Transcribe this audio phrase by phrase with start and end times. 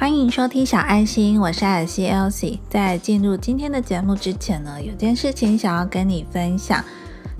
[0.00, 2.58] 欢迎收听小爱心，我是艾尔西 Elsie。
[2.70, 6.82] 在进入今天的节目之前呢，有件事情想要跟你分享。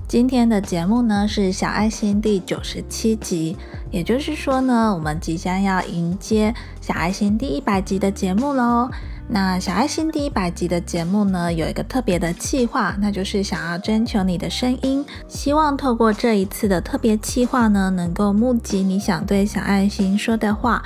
[0.07, 3.57] 今天的节目呢是小爱心第九十七集，
[3.89, 8.91] 也就是说呢，我们即将要迎接小爱心第一百集的节目喽。
[9.27, 20.83] 那小爱心第一百集的节目呢，有一个特别的企划，那就是想要征求你的声音，希望透过这一次的特别企划呢，能够募集你想对小爱心说的话。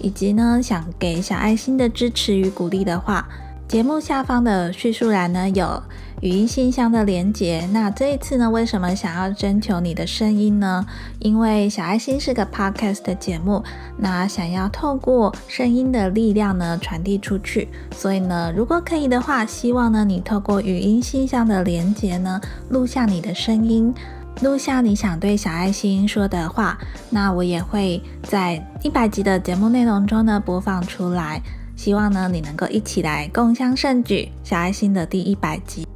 [0.00, 3.28] 以及呢，想给小爱心的支持与鼓励的话，
[3.66, 5.82] 节目下方的叙述栏呢有
[6.20, 7.68] 语音信箱的连接。
[7.72, 10.86] 那这一次呢，为什么想要征求你的声音呢？
[11.20, 13.62] 因为小爱心是个 podcast 的节目，
[13.98, 23.94] 那想要透过声音的力量呢传递出去，所以呢，如果可以的话，希望呢你透过语音信箱的连接呢录下你的声音。
[24.40, 26.78] 录下你想对小爱心说的话，
[27.10, 31.42] 那我也会在一百集的节目内容中呢播放出来。
[31.74, 35.86] 希望呢你能够一起来共襄盛举，小爱心的第一百集。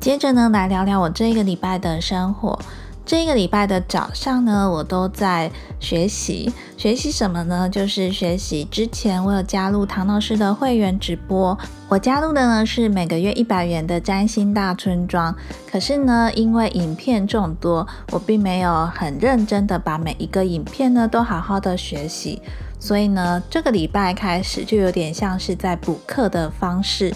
[0.00, 2.58] 接着呢来聊聊我这一个礼拜的生活。
[3.06, 6.50] 这个礼拜的早上呢，我都在学习。
[6.78, 7.68] 学习什么呢？
[7.68, 11.56] 就是学习之前我有加入唐老师的会员直播。
[11.88, 15.36] 我加入的呢是每个月一百元的占星大村庄。
[15.70, 22.40] 可是呢，因为影片众多，我并没有很认真的把每一个影片呢都好好的学习。
[22.80, 27.14] 所以呢，这个礼拜开始就有点像是在补课的方式，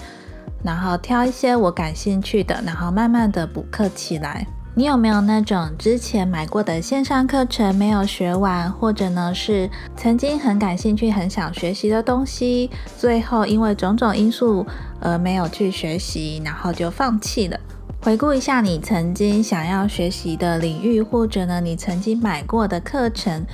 [0.63, 4.47] 然后挑一些我感兴趣的，然后慢慢的补课起来。
[4.79, 14.65] 你有没有那种之前买过的线上课程没有学完，或者呢是曾经很感兴趣、很想学习的东西，最后因为种种因素
[15.01, 17.59] 而没有去学习，然后就放弃了？
[18.01, 23.45] 回顾一下你曾经想要学习的领域，或者呢你曾经买过的课程，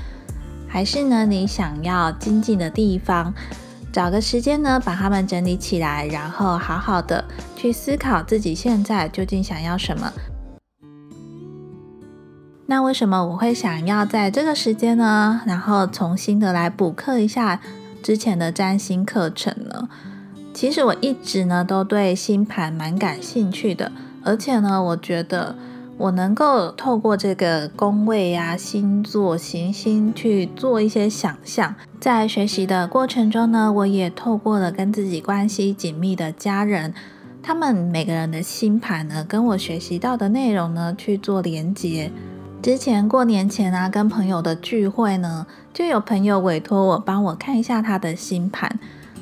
[0.69, 3.33] 还是呢你想要精进的地方，
[3.91, 7.25] 找个时间呢把它们整理起来，然后好好的
[7.57, 10.13] 去思考自己现在究竟想要什么。
[12.67, 15.43] 那为什么我会想要在这个时间呢？
[15.47, 17.61] 然后重新的来补课一下
[18.03, 19.89] 之前的占星课程呢？
[20.55, 23.93] 其实我一直呢都对星盘蛮感兴趣的，
[24.23, 25.55] 而且呢，我觉得
[25.99, 31.75] 我能够透过这个宫位啊、星座、行星去做一些想象。
[32.01, 36.95] 在学习的过程中呢，我也透过了跟自己关系紧密的家人，
[37.43, 42.11] 他们每个人的星盘呢，跟我学习到的内容呢去做连接。
[42.65, 48.79] 之前过年前啊，跟朋友的聚会呢，就有朋友委托我帮我看一下他的星盘。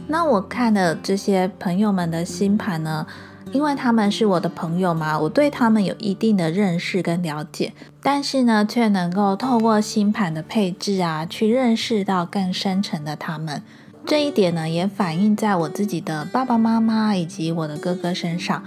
[0.07, 3.05] 那我看的这些朋友们的星盘呢，
[3.51, 13.61] 因为他们是我的朋友嘛，我对他们有一定的认识跟了解，但是呢，却能够透过星盘的配置啊，去认识到更深层的他们。
[14.07, 18.63] 这一点呢，也反映在我自己的爸爸妈妈以及我的哥哥身上。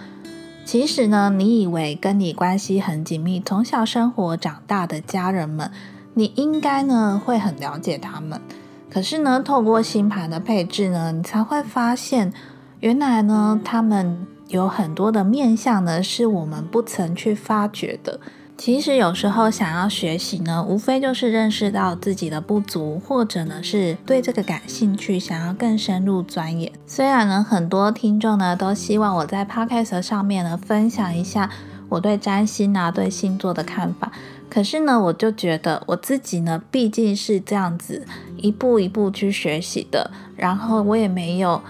[0.65, 5.69] 其实呢，你以为跟你关系很紧密、从小生活长大的家人们，
[6.15, 8.41] 你应该呢会很了解他们。
[8.89, 12.33] 可是呢，透过星盘的配置呢，你才会发现，
[12.79, 18.19] 原来呢他们有很多的面相呢，是我们不曾去发掘的。
[18.57, 26.71] 其实有时候想要学习呢，无非就是认识到自己的不足，或者呢是对这个感兴趣，想要更深入钻研。
[26.87, 31.51] 虽然呢很多听众呢都希望我在 podcast 上面呢分享一下
[31.89, 34.11] 我对占星啊、对星座的看法，
[34.49, 41.61] 可是呢我就觉得我自己呢毕竟是这样子一步一步去学习的，然后我也没有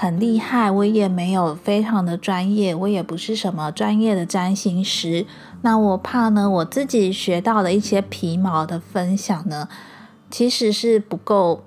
[0.00, 5.26] 很厉害，我也没有非常的专业，我也不是什么专业的占星师。
[5.62, 9.68] 那我怕呢，我自己学到的一些皮毛的分享呢，
[10.30, 11.64] 其实是不够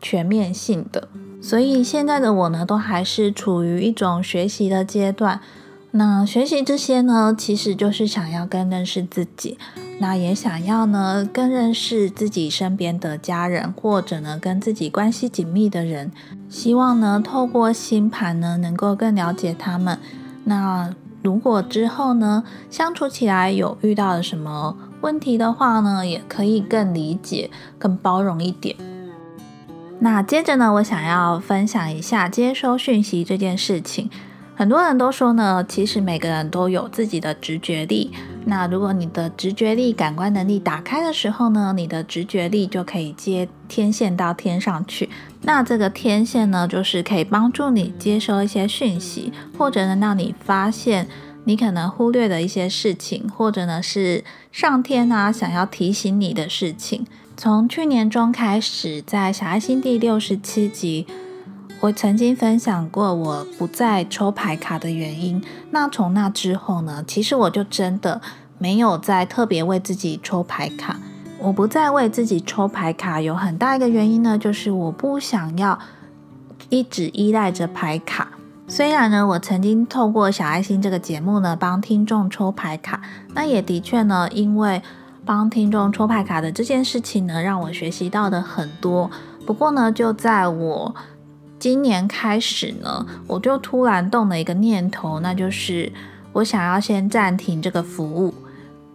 [0.00, 1.08] 全面性的。
[1.42, 5.42] 所以现在的我呢，都还是处于一种学习的阶段。
[5.98, 9.58] 那学习这些呢，其实就是想要更认识自己，
[9.98, 16.12] 那也想要呢更认识自己身边的家人，或者呢跟自己关系紧密的人。
[16.48, 19.98] 希望呢透过星盘呢，能够更了解他们。
[20.44, 20.94] 那。
[21.20, 28.76] 如果之后呢，相处起来有遇到了什么问题的话呢，也可以更理解、更包容一点。
[29.98, 34.08] 那接着呢，我想要分享一下接收讯息这件事情。
[34.58, 38.10] 很多人都说呢，其实每个人都有自己的直觉力。
[38.44, 45.08] 那如果你的直觉力、感官能力打开的时候呢，你的直觉力就可以接天线到天上去。
[45.42, 51.06] 那这个天线呢，就是可以帮助你接收一些讯息，或者呢，让你发现
[51.44, 57.06] 你可能忽略的一些事情，或者呢是上天啊想要提醒你的事情。
[57.36, 61.06] 从去年中开始，在小爱心第六十七集，
[61.80, 65.40] 我曾经分享过我不再抽牌卡的原因。
[65.70, 68.20] 那从那之后呢，其实我就真的
[68.58, 70.98] 没有再特别为自己抽牌卡。
[71.38, 75.78] 我不再为自己抽牌卡，有很大一个原因呢，就是我不想要
[76.68, 78.26] 一直依赖着牌卡。
[78.66, 83.00] 虽然呢，我曾经透过小爱心这个节目呢，帮听众抽牌卡，
[83.34, 84.82] 那也的确呢，因为
[85.24, 89.08] 帮听众抽牌卡的这件事情呢，让我学习到的很多。
[89.46, 90.94] 不过呢，就在我
[91.58, 95.92] 今年开始呢，我就突然动了一个念头，那就是
[96.32, 98.32] 我想要先暂停这个服务。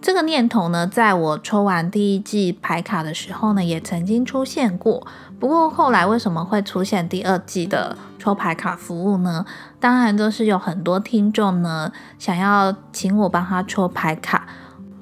[0.02, 5.06] 这个念头呢，在我抽完第一季牌卡的时候呢，也曾经出现过。
[5.40, 9.46] 不过后来为什么会出现第二季的抽牌卡服务呢？
[9.80, 14.46] 当然都是有很多听众呢，想要请我帮他抽牌卡。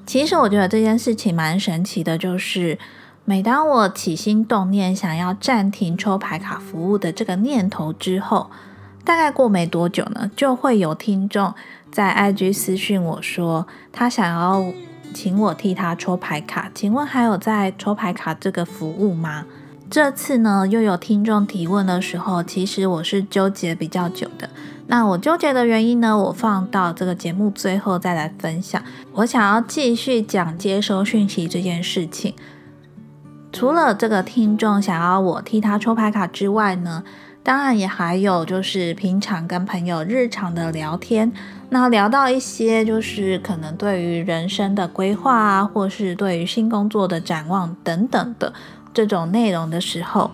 [0.06, 2.78] 其实我觉得这件事情蛮神奇的，就是
[3.24, 8.50] 每当我起心动念想要暂停抽牌卡服务的这个念头之后，
[9.04, 11.54] 大概过没多久呢，就会有听众
[11.90, 14.64] 在 IG 私讯我说，他想要
[15.14, 16.70] 请我替他抽牌卡。
[16.74, 19.46] 请问还有在抽牌卡这个服务吗？
[19.88, 24.50] 这次呢，又有听众提问的时候，其实我是纠结比较久的。
[24.88, 26.18] 那我纠结的原因呢？
[26.18, 28.82] 我放到这个节目最后再来分享。
[29.12, 32.34] 我想要继续讲接收讯息这件事情。
[33.52, 37.04] 除了这个听众想要我替他抽牌卡之外呢，
[37.42, 41.30] 当然也还有就是平常跟朋友日常的聊天。
[41.68, 48.52] 那聊到一些就是可能对于人生的规划啊，或是对于新工作的展望等等的
[48.92, 50.30] 这种内容的时候，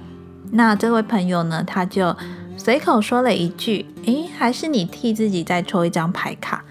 [0.53, 2.17] 那这位朋友呢，他就。
[2.57, 6.65] 随口说了一句：“诶，还是你替自己再抽一张牌卡。”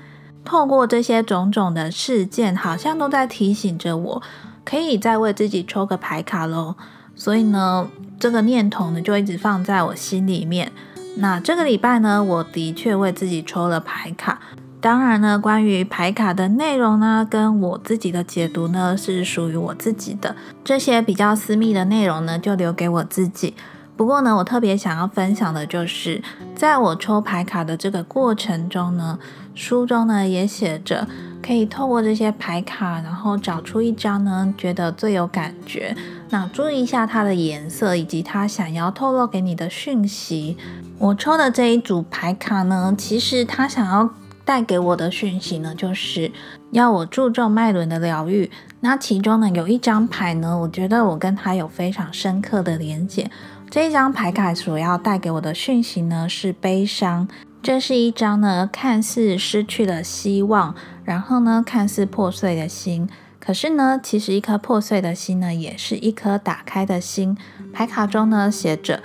[0.44, 4.22] 透过这些种种的事件，好像都在提醒着我，
[4.68, 6.76] 可以再为自己抽个牌卡喽。
[7.16, 7.88] 所以呢，
[8.20, 10.74] 这个念头呢，就一直放在我心里面。
[11.16, 14.42] 那这个礼拜呢，我的确为自己抽了牌卡。
[14.82, 20.36] 当然呢，关于牌卡的内容呢，跟我自己的解读呢，是属于我自己的。
[20.66, 23.56] 这些比较私密的内容呢，就留给我自己。
[23.96, 26.22] 不过呢，我特别想要分享的就是，
[26.54, 29.18] 在我抽牌卡的这个过程中呢，
[29.58, 31.08] 书中呢也写着，
[31.42, 35.98] 可以透过这些牌卡，然后找出一张呢觉得最有感觉。
[36.30, 40.56] 那注意一下它的颜色以及它想要透露给你的讯息。
[41.00, 44.10] 我抽的这一组牌卡呢，其实它想要
[44.46, 46.32] 带给我的讯息呢，就是
[46.72, 48.52] 要我注重脉轮的疗愈。
[48.82, 53.32] 那其中呢有一张牌呢，我觉得我跟它有非常深刻的连接。
[53.70, 57.28] 这一张牌卡所要带给我的讯息呢是悲伤，
[57.68, 60.74] 这是一张呢看似失去了希望，
[61.04, 63.10] 然后呢看似破碎的心，
[63.42, 67.38] 可是呢其实一颗破碎的心呢也是一颗打开的心。
[67.74, 69.04] 牌卡中呢写着，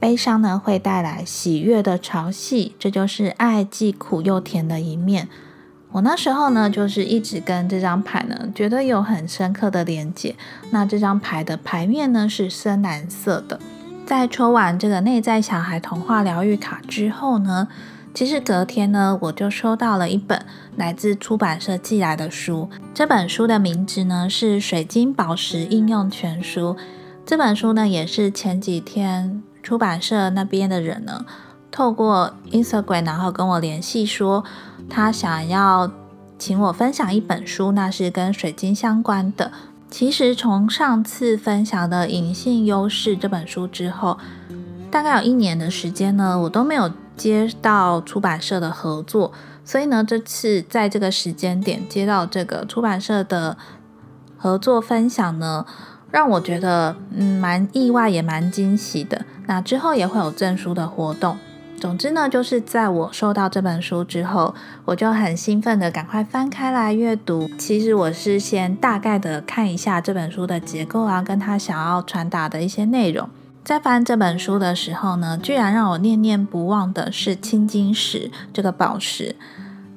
[0.00, 5.28] 悲伤呢会带来喜悦的潮汐，这就是爱既苦又甜的一面。
[5.92, 10.34] 我那时候呢就是一直跟这张牌呢觉得有很深刻的连接。
[10.72, 13.60] 那这张牌的牌面呢是深蓝色的。
[14.06, 17.68] 在抽完这个内在小孩童话疗愈卡之后呢，
[18.12, 20.44] 其实隔天呢，我就收到了一本
[20.76, 22.68] 来自出版社寄来的书。
[22.92, 26.76] 这本书的名字呢是《水晶宝石应用全书》。
[27.24, 31.24] 这本书呢也是前几天出版社那边的人呢，
[31.70, 34.44] 透过 Instagram 然后跟我联系说，
[34.90, 35.90] 他想要
[36.38, 39.50] 请我分享一本书，那是跟水晶相关的。
[39.96, 44.18] 其实从上次分享的《隐性优势》这本书之后，
[44.90, 49.30] 大概有一年的时间呢，我都没有接到出版社的合作。
[49.64, 53.56] 所以呢，这次在这个时间点接到这个出版社的
[54.36, 55.64] 合作分享呢，
[56.10, 59.24] 让我觉得嗯蛮意外，也蛮惊喜的。
[59.46, 61.38] 那之后也会有证书的活动。
[61.84, 64.54] 总之呢，就是在我收到这本书之后，
[64.86, 67.46] 我就很兴奋的赶快翻开来阅读。
[67.58, 73.28] 其实我是先大概的看一下这本书的结构啊，跟他想要传达的一些内容。
[73.62, 79.36] 在翻这本书的时候呢，居然让我念念不忘的是青金石这个宝石。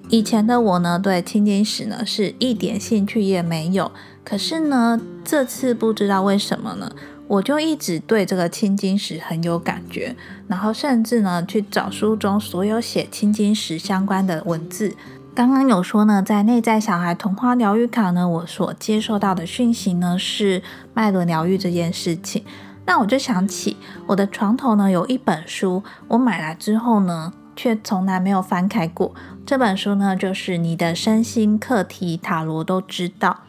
[0.09, 3.93] 以前的我呢，对青金石呢是一点兴趣也没有。
[4.25, 6.91] 可是呢，这次不知道为什么呢？
[7.27, 10.15] 我就一直对这个青金石很有感觉，
[10.47, 14.95] 然后甚至呢去找书中所有写青金石相关的文字。
[15.35, 22.43] 刚刚有说呢，在内在小孩童话疗愈卡呢，我所接受到的讯息呢是脉轮疗愈这件事情。
[22.85, 23.75] 那我就想起
[24.07, 29.13] 我的床头呢有一本书，我买来之后呢却从来没有翻开过。
[29.45, 33.41] 这本书呢就是你的身心课题塔罗都知道。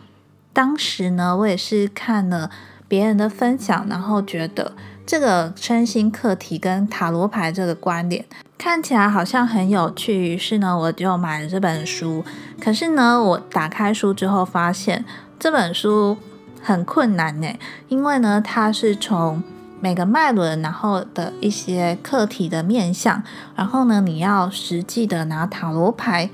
[0.53, 2.51] 当时呢我也是看了。
[2.89, 4.73] 别人的分享，然后觉得
[5.07, 8.25] 这个身心课题跟塔罗牌这个观点
[8.57, 12.25] 看起来好像很有趣，于是呢，我就买了这本书。
[12.61, 15.05] 可是呢，我打开书之后发现
[15.39, 16.17] 这本书
[16.61, 17.49] 很困难呢，
[17.87, 19.43] 因为呢，它是从
[19.81, 23.23] 每个脉轮，然后的一些课题的面向，
[23.55, 26.29] 然后呢，你要实际的拿塔罗牌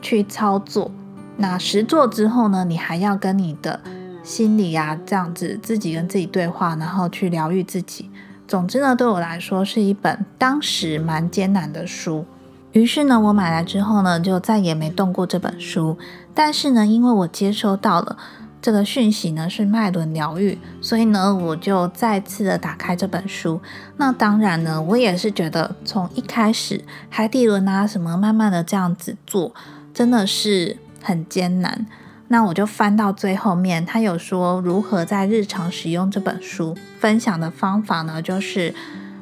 [0.00, 0.92] 去操作。
[1.38, 3.80] 那实做之后呢，你还要跟你的
[4.26, 8.10] 心理啊这样子自己跟自己对话，然后去疗愈自己。
[8.48, 12.24] 总之呢，对我来说是一本当时蛮艰难的书。
[12.72, 15.96] 于是呢，我买来之后呢，就再也没动过这本书。
[16.34, 18.18] 但是呢，因为我接收到了。
[18.62, 23.60] 这个讯息呢是脉轮疗愈，所以呢我就再次的打开这本书。
[23.96, 29.54] 那当然呢，我也是觉得从一开始海底轮啊什么，慢慢的这样子做，
[29.94, 31.86] 真的是很艰难。
[32.28, 36.76] 那我就翻到最后面，他有说如何在日常使用这本书。
[36.98, 38.74] 分享的方法呢，就是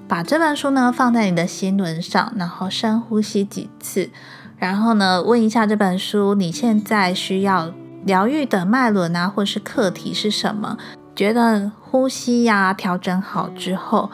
[0.07, 4.11] 把这本书呢放在你的心轮上，然后深呼吸几次，
[4.57, 7.73] 然后呢问一下这本书你现在需要。
[8.07, 10.77] 疗愈的脉轮啊，或是课题是什么？
[11.17, 14.11] 觉得呼吸呀调整好之后，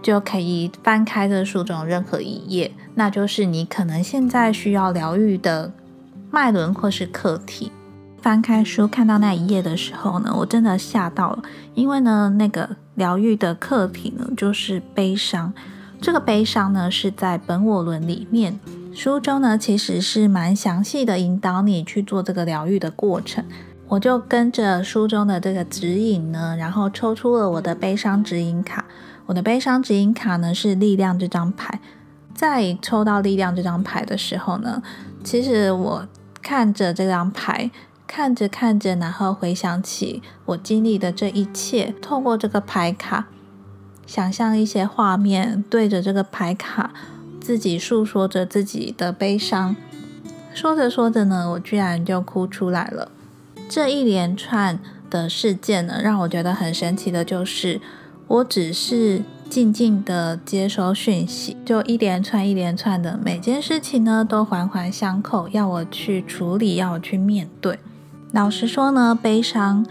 [0.00, 5.70] 就可以翻开这书中任何一页，那就是你可能现在需要疗愈的
[6.30, 7.70] 脉轮或是课题。
[8.22, 11.42] 翻开书看到那一页的时候呢，我真的吓到了，
[11.74, 15.52] 因为呢，那个疗愈的课题呢，就是悲伤。
[16.00, 18.60] 这个悲伤呢，是在本我轮里面。
[18.94, 23.44] 书中呢，其实是蛮详细的引导你去做这个疗愈的过程。
[23.88, 28.84] 我就跟着书中的这个指引呢，然后抽出了我的悲伤指引卡。
[29.26, 31.80] 我的悲伤指引卡呢是力量这张牌。
[32.32, 34.80] 在抽到力量这张牌的时候呢，
[35.24, 36.06] 其实我
[36.40, 37.70] 看着这张牌，
[38.14, 43.28] 看着看着，然后回想起我经历的这一切，透过这个牌卡，
[44.06, 46.92] 想象一些画面，对着这个牌卡。
[47.40, 49.74] 自己诉说着自己的悲伤，
[50.52, 53.10] 说着说着呢，我居然就哭出来了。
[53.66, 54.78] 这一连串
[55.08, 57.80] 的事件呢，让我觉得很神奇的就是，
[58.28, 67.78] 我只是静静的接收讯息，就一连串一连串的每件事情呢，都环环相扣，要我去处理，要我去面对。
[68.32, 69.84] 老实说呢，悲伤。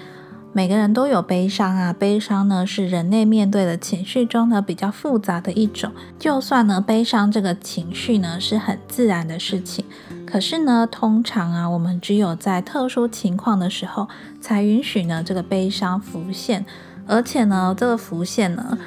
[0.53, 5.93] 每个人都有悲伤啊，悲伤呢是人类面对的情绪中呢比较复杂的一种。
[6.19, 9.85] 就算呢悲伤这个情绪呢是很自然的事情，
[10.25, 14.09] 可是呢通常啊我们只有在特殊情况的时候
[14.41, 16.65] 才允许呢这个悲伤浮现，
[17.07, 18.77] 而且呢这个浮现呢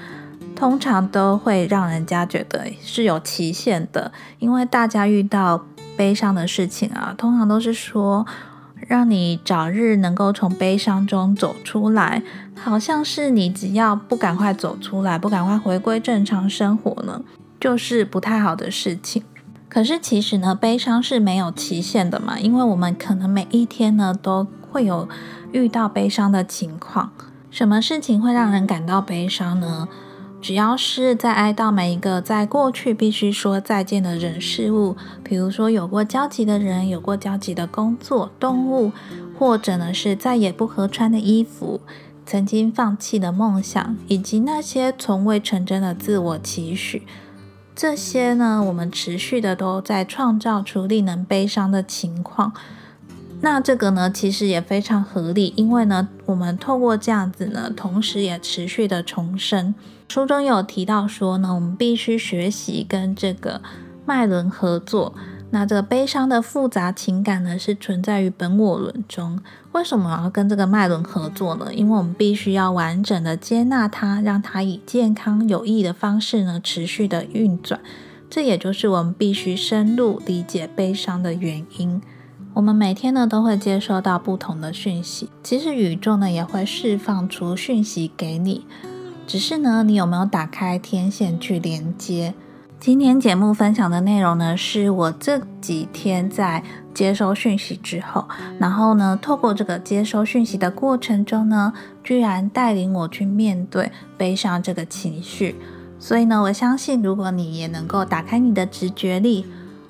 [0.54, 5.64] 通常都会让人家觉得是有期限的，因为大家遇到
[5.96, 8.26] 悲伤的事情啊，通常都是说。
[8.88, 12.23] 让你早日能够从悲伤中走出来，
[12.55, 17.23] 好像是你只要不赶快走出来，不赶快回归正常生活呢，
[17.61, 19.23] 就是不太好的事情。
[19.69, 25.09] 可是其实呢，悲伤是没有期限的嘛，因为我们可能每一天呢都会有
[25.53, 27.11] 遇到悲伤的情况。
[27.50, 29.88] 什么事情会让人感到悲伤呢？
[30.45, 38.93] 只要是在哀悼每一个在过去必须说再见的人事物，比如说有过交集的人、有过交集的工作、动物，
[39.39, 41.81] 或者呢是再也不合穿的衣服、
[42.27, 47.07] 曾经放弃的梦想，以及那些从未成真的自我期许，
[47.75, 52.53] 这些呢，我们持续的都在创造出令人悲伤的情况。
[53.45, 59.75] 那这个呢，其实也非常合理，因为呢，我们透过这样子呢，同时也持续的重生。
[60.09, 63.61] 书中有提到说呢，我们必须学习跟这个
[64.07, 65.15] 脉轮合作。
[65.51, 69.39] 那这个悲伤的复杂情感呢，是存在于本我轮中。
[69.73, 71.67] 为什么要跟这个脉轮合作呢？
[71.75, 77.79] 因为我们必须要完整的接纳它，让它以健康有益的方式呢，持续的运转。
[78.31, 82.01] 这也就是我们必须深入理解悲伤的原因。
[82.54, 88.64] 我们每天呢，都会接收到不同的讯息，其实宇宙呢，也会释放出讯息给你。
[89.26, 92.32] 只是呢，你有没有打开天线去连接？
[92.78, 96.62] 今天节目分享的内容呢，是我这几天在
[96.94, 98.28] 接收讯息之后，
[98.61, 101.73] 然后呢，透过这个接收讯息的过程中呢，
[102.04, 105.56] 居然带领我去面对悲伤这个情绪。
[105.99, 109.44] 所以呢，我相信如果你也能够打开你的直觉力，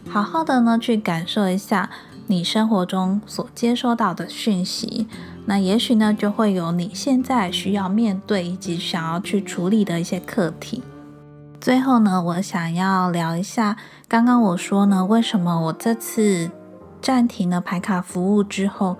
[0.09, 1.91] 好好的呢去感受一下
[2.27, 5.07] 你生活中所接收到的讯息。
[5.47, 10.83] 那也许呢，就会有你现在需要面对以及想要去处理的一些课题。
[11.61, 13.77] 最后呢，我想要聊一下，
[14.09, 16.51] 刚刚我说呢，为什么我这次
[17.01, 18.97] 暂停了排卡服务之后，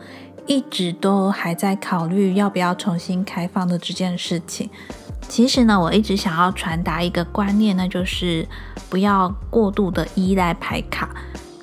[0.47, 4.69] 一直都还在考虑要不要重新开放的这件事情。
[5.27, 8.47] 其实呢，我一直想要传达一个观念，那就是
[8.91, 11.09] 不要过度的依赖排卡。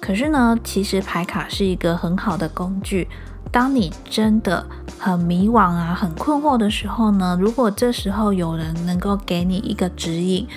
[0.01, 3.08] 可是呢，其实牌卡是一个很好的工具。
[3.51, 4.65] 当你真的
[4.98, 10.48] 很迷惘啊、很困惑的时候呢，如果这时候有人能够给你一个指引，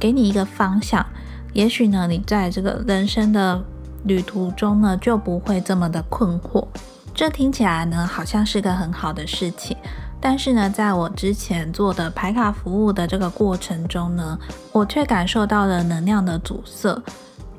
[0.00, 1.06] 给你一个方向，
[1.52, 3.62] 也许呢，你在这个人生的
[4.04, 6.66] 旅途中呢，就不会这么的困惑。
[7.14, 9.76] 这听起来呢，好像是个很好的事情。
[10.20, 14.36] 但是呢，在我之前做的排卡服务的这个过程中呢，
[14.72, 17.00] 我却感受到了能量的阻塞。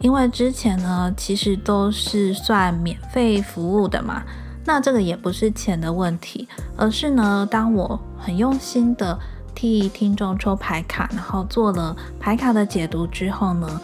[0.01, 4.23] 因为之前呢，其实都是算免费服务的嘛，
[4.65, 9.19] 那这个也不是钱的问题，而是呢，当我很用心的
[9.53, 13.81] 替听众抽牌卡，然后做了牌卡的解读之后呢，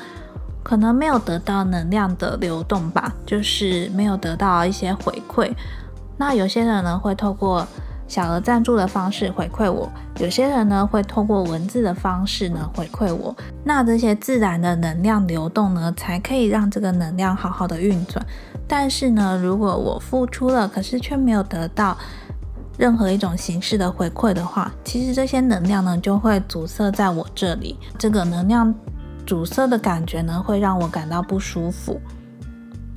[0.64, 5.52] 可能没有得到能量的流动吧，就是没有得到一些回馈。
[6.18, 7.68] 那有些人呢，会透过
[8.08, 18.24] 小额赞助的方式回馈我，有些人呢会通过文字的方式呢回馈我，那这些自然的能量流动呢，才可以让这个能量好好的运转。
[18.68, 21.98] 但是呢，如果我付出了，可是却没有得到
[22.78, 28.74] 任何一种形式的回馈的话，其实这些能量呢就会阻塞在我这里，这个能量
[29.26, 32.00] 阻塞的感觉呢会让我感到不舒服。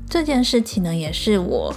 [0.09, 1.75] 这件事情呢也是我。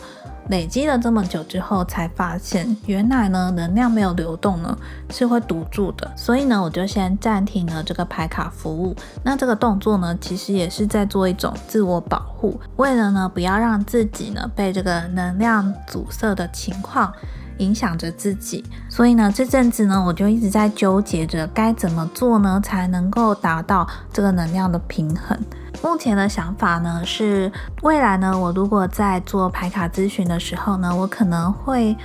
[0.50, 4.78] 累积了这么久之后，才发现原来呢能量没有流动呢
[5.10, 8.96] 是会堵住的，所以呢我就先暂停了这个排卡服务。
[9.24, 17.14] 那这个动作呢其实也是在做一种自我保护，为了呢不要让自己呢被这个能量阻塞的情况
[17.62, 25.40] 影响着自己，所以呢这阵子呢我就一直在纠结着该怎么做呢才能够达到这个能量的平衡。
[25.84, 27.52] 目前的想法呢是，
[27.82, 31.96] 未来呢，我如果在做排卡咨询的时候呢，我可能会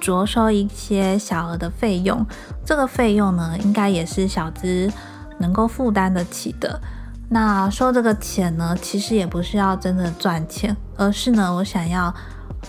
[0.00, 2.24] 着收一些小额的费用。
[2.64, 4.92] 这个费用呢，应该也是小资
[5.38, 6.80] 能够负担得起的。
[7.30, 12.14] 那收这个钱呢，其实也不是要真的赚钱，而是呢，我想要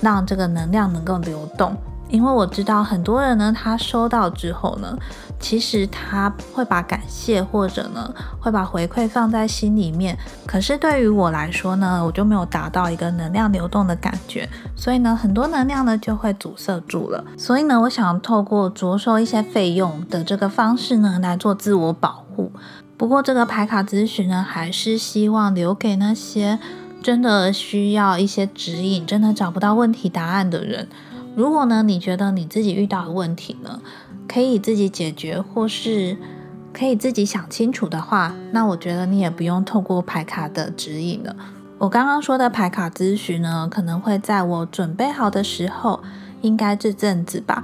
[0.01, 1.75] 让这个能量能够流动。
[2.09, 4.97] 因为我知道很多人呢，他收到之后呢，
[5.39, 10.17] 其实他会把感谢或者呢，会把回馈放在心里面。
[10.45, 17.23] 可是对于我来说呢，我就没有达到一个能量流动的感觉，所以呢，很多能量呢就会阻塞住了。
[17.37, 22.51] 所以呢，我想透过着收一些费用的这个方式呢，来做自我保护。
[22.97, 26.59] 不过这个牌卡咨询呢，还是希望留给那些
[27.03, 30.87] 真的需要一些指引、真的找不到问题答案的人。
[31.35, 33.81] 如果呢，你觉得你自己遇到的问题呢，
[34.27, 36.17] 可以自己解决，或是
[36.71, 41.35] 可以自己想清楚的话，那我觉得你也不用透过牌卡的指引了。
[41.77, 46.01] 我刚刚说的牌卡咨询呢，可能会在我准备好的时候，
[46.41, 47.61] 应该这阵子吧，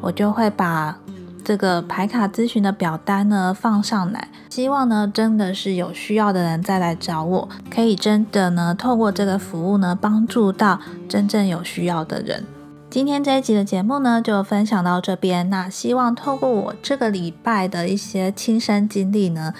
[0.00, 1.00] 我就会把
[1.44, 10.78] 这个牌卡咨询的表单呢放上来，希望呢真的是有需要的人再来找我，可以真的呢透过这个服务呢帮助到
[11.08, 12.44] 真正有需要的人。
[12.90, 15.50] 今天这一集的节目呢，就分享到这边。
[15.50, 19.52] 那希望透过我这个礼拜的一些亲身经历呢，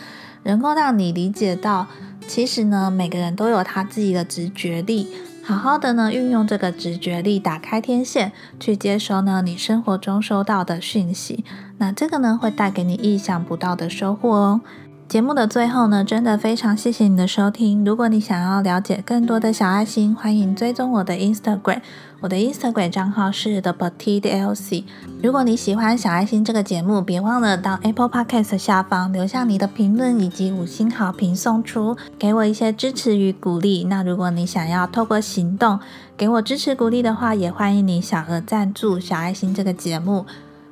[0.45, 1.87] 能够让你理解到，
[2.27, 5.09] 其实呢，每个人都有他自己的直觉力，
[5.45, 11.45] 好好的呢，运用这个直觉力，打开天线，去接收呢你生活中收到的讯息。
[11.77, 14.61] 那这个呢，会带给你意想不到的收获哦。
[15.07, 17.83] 节目的最后呢，真的非常谢谢你的收听。
[17.83, 21.81] 如果你想要了解更多的小爱心，欢迎追踪我的 Instagram，
[22.20, 24.85] 我的 Instagram 账号是 The Petite Elsie。
[25.22, 33.85] 如果你喜欢小爱心这个节目，别忘了到 Apple Podcast 下方留下你的评论以及五星好评送出，给我一些支持与鼓励。
[33.85, 35.78] 那如果你想要透过行动
[36.16, 40.26] 给我支持鼓励的话，也欢迎你小额赞助小爱心这个节目。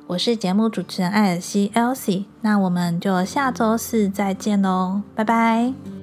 [0.07, 5.96] 我是节目主持人艾尔西 Elsie，那我们就下周四再见喽，拜拜。